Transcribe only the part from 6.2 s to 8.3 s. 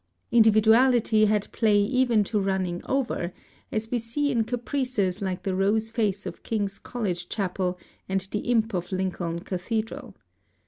of King's College Qiapel and